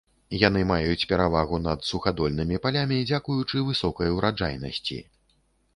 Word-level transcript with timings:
Яны 0.47 0.61
маюць 0.69 1.07
перавагу 1.11 1.59
над 1.67 1.85
сухадольнымі 1.91 2.61
палямі 2.65 2.99
дзякуючы 3.13 3.65
высокай 3.69 4.07
ураджайнасці. 4.19 4.99